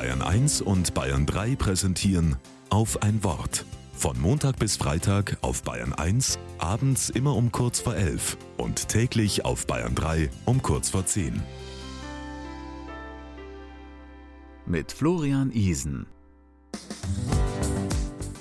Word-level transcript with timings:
Bayern 0.00 0.22
1 0.22 0.62
und 0.62 0.94
Bayern 0.94 1.26
3 1.26 1.56
präsentieren 1.56 2.36
auf 2.70 3.02
ein 3.02 3.22
Wort. 3.22 3.66
Von 3.92 4.18
Montag 4.18 4.58
bis 4.58 4.78
Freitag 4.78 5.36
auf 5.42 5.62
Bayern 5.62 5.92
1, 5.92 6.38
abends 6.56 7.10
immer 7.10 7.36
um 7.36 7.52
kurz 7.52 7.80
vor 7.80 7.94
11 7.94 8.38
und 8.56 8.88
täglich 8.88 9.44
auf 9.44 9.66
Bayern 9.66 9.94
3 9.94 10.30
um 10.46 10.62
kurz 10.62 10.88
vor 10.88 11.04
10. 11.04 11.42
Mit 14.64 14.90
Florian 14.90 15.52
Isen. 15.52 16.06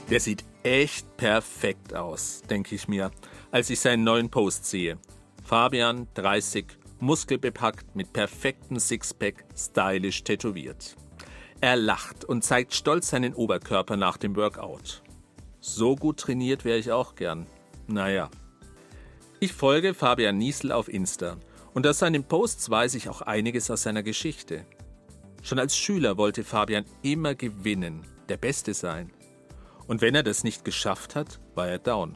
Der 0.09 0.21
sieht 0.21 0.45
echt 0.63 1.17
perfekt 1.17 1.93
aus, 1.93 2.41
denke 2.49 2.73
ich 2.73 2.87
mir, 2.87 3.11
als 3.51 3.69
ich 3.69 3.81
seinen 3.81 4.05
neuen 4.05 4.29
Post 4.29 4.63
sehe. 4.63 4.97
Fabian, 5.43 6.07
30, 6.13 6.67
muskelbepackt, 7.01 7.97
mit 7.97 8.13
perfektem 8.13 8.79
Sixpack, 8.79 9.43
stylisch 9.53 10.23
tätowiert. 10.23 10.95
Er 11.61 11.75
lacht 11.75 12.23
und 12.23 12.43
zeigt 12.43 12.73
stolz 12.73 13.09
seinen 13.09 13.33
Oberkörper 13.33 13.97
nach 13.97 14.15
dem 14.15 14.37
Workout. 14.37 15.03
So 15.59 15.97
gut 15.97 16.17
trainiert 16.17 16.63
wäre 16.63 16.77
ich 16.77 16.91
auch 16.91 17.15
gern. 17.15 17.47
Naja. 17.87 18.29
Ich 19.41 19.51
folge 19.51 19.93
Fabian 19.93 20.37
Niesel 20.37 20.71
auf 20.71 20.87
Insta 20.87 21.35
und 21.73 21.85
aus 21.85 21.99
seinen 21.99 22.23
Posts 22.23 22.69
weiß 22.69 22.93
ich 22.95 23.09
auch 23.09 23.21
einiges 23.21 23.69
aus 23.69 23.83
seiner 23.83 24.03
Geschichte. 24.03 24.65
Schon 25.41 25.59
als 25.59 25.77
Schüler 25.77 26.17
wollte 26.17 26.45
Fabian 26.45 26.85
immer 27.01 27.35
gewinnen, 27.35 28.03
der 28.29 28.37
Beste 28.37 28.73
sein. 28.73 29.11
Und 29.85 30.01
wenn 30.01 30.15
er 30.15 30.23
das 30.23 30.45
nicht 30.45 30.63
geschafft 30.63 31.15
hat, 31.15 31.41
war 31.55 31.67
er 31.67 31.79
down. 31.79 32.15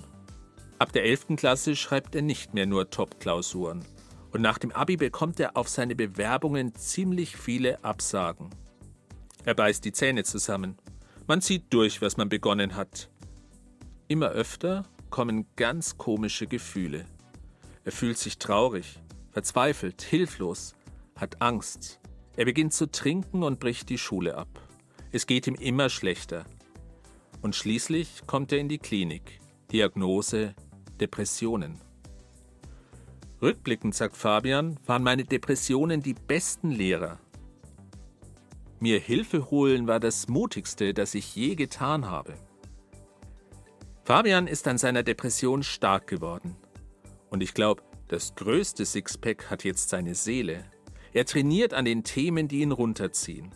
Ab 0.80 0.94
der 0.94 1.03
11. 1.03 1.35
Klasse 1.35 1.75
schreibt 1.75 2.16
er 2.16 2.21
nicht 2.21 2.53
mehr 2.53 2.66
nur 2.66 2.89
Top-Klausuren. 2.89 3.83
Und 4.31 4.41
nach 4.41 4.57
dem 4.57 4.71
Abi 4.71 4.95
bekommt 4.95 5.39
er 5.39 5.57
auf 5.57 5.67
seine 5.67 5.95
Bewerbungen 5.95 6.75
ziemlich 6.75 7.35
viele 7.35 7.83
Absagen. 7.83 8.49
Er 9.45 9.53
beißt 9.53 9.83
die 9.83 9.91
Zähne 9.91 10.23
zusammen. 10.23 10.77
Man 11.27 11.41
zieht 11.41 11.73
durch, 11.73 12.02
was 12.02 12.17
man 12.17 12.30
begonnen 12.30 12.75
hat. 12.75 13.09
Immer 14.08 14.30
öfter 14.30 14.83
kommen 15.09 15.45
ganz 15.55 15.97
komische 15.97 16.47
Gefühle. 16.47 17.05
Er 17.83 17.91
fühlt 17.91 18.17
sich 18.17 18.38
traurig, 18.38 18.99
verzweifelt, 19.31 20.02
hilflos, 20.02 20.75
hat 21.16 21.41
Angst. 21.41 21.99
Er 22.36 22.45
beginnt 22.45 22.73
zu 22.73 22.89
trinken 22.89 23.44
und 23.44 23.59
bricht 23.59 23.89
die 23.89 23.97
Schule 23.97 24.38
ab. 24.38 24.47
Es 25.11 25.27
geht 25.27 25.47
ihm 25.47 25.55
immer 25.55 25.89
schlechter. 25.89 26.45
Und 27.41 27.55
schließlich 27.55 28.23
kommt 28.25 28.52
er 28.52 28.59
in 28.59 28.69
die 28.69 28.80
Klinik. 28.80 29.39
Diagnose 29.71 30.55
Depressionen. 30.99 31.80
Rückblickend, 33.41 33.94
sagt 33.94 34.16
Fabian, 34.16 34.80
waren 34.86 35.03
meine 35.03 35.25
Depressionen 35.25 36.02
die 36.02 36.14
besten 36.14 36.71
Lehrer. 36.71 37.19
Mir 38.84 39.00
Hilfe 39.00 39.50
holen 39.50 39.88
war 39.88 40.02
das 40.02 40.28
Mutigste, 40.28 40.94
das 40.94 41.16
ich 41.16 41.38
je 41.38 41.56
getan 41.56 42.09
habe. 42.09 42.34
Fabian 44.03 44.45
ist 44.45 44.67
an 44.67 44.78
seiner 44.78 45.03
Depression 45.03 45.64
stark 45.64 46.06
geworden. 46.06 46.58
Und 47.30 47.42
ich 47.42 47.54
glaube, 47.54 47.81
das 48.09 48.36
größte 48.36 48.86
Sixpack 48.86 49.50
hat 49.50 49.64
jetzt 49.64 49.88
seine 49.88 50.16
Seele. 50.16 50.66
Er 51.14 51.23
trainiert 51.26 51.73
an 51.73 51.86
den 51.86 52.04
Themen, 52.04 52.50
die 52.50 52.59
ihn 52.59 52.73
runterziehen. 52.73 53.52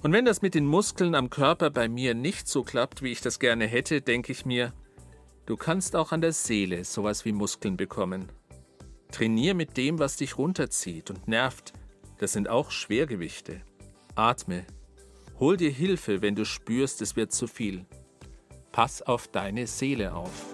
Und 0.00 0.12
wenn 0.12 0.26
das 0.26 0.42
mit 0.42 0.54
den 0.54 0.64
Muskeln 0.64 1.16
am 1.16 1.28
Körper 1.28 1.70
bei 1.70 1.88
mir 1.88 2.14
nicht 2.14 2.46
so 2.46 2.62
klappt, 2.62 3.02
wie 3.02 3.10
ich 3.10 3.20
das 3.20 3.40
gerne 3.40 3.66
hätte, 3.66 4.00
denke 4.00 4.30
ich 4.30 4.46
mir, 4.46 4.72
du 5.44 5.56
kannst 5.56 5.96
auch 5.96 6.12
an 6.12 6.20
der 6.20 6.32
Seele 6.32 6.84
sowas 6.84 7.24
wie 7.24 7.32
Muskeln 7.32 7.76
bekommen. 7.76 8.30
Trainier 9.10 9.54
mit 9.54 9.76
dem, 9.76 9.98
was 9.98 10.18
dich 10.18 10.38
runterzieht 10.38 11.10
und 11.10 11.26
nervt. 11.26 11.72
Das 12.18 12.32
sind 12.32 12.48
auch 12.48 12.70
Schwergewichte. 12.70 13.62
Atme. 14.14 14.66
Hol 15.40 15.56
dir 15.56 15.70
Hilfe, 15.70 16.20
wenn 16.20 16.34
du 16.34 16.44
spürst, 16.44 17.00
es 17.00 17.16
wird 17.16 17.32
zu 17.32 17.46
viel. 17.46 17.86
Pass 18.70 19.00
auf 19.00 19.28
deine 19.28 19.66
Seele 19.66 20.14
auf. 20.14 20.52